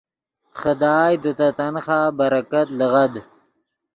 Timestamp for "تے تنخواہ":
1.37-2.13